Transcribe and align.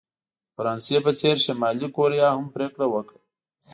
د 0.47 0.49
فرانسې 0.55 0.97
په 1.05 1.11
څېر 1.19 1.35
شلي 1.45 1.87
کوریا 1.97 2.27
هم 2.33 2.45
پرېکړه 2.55 2.85
وکړه. 2.89 3.19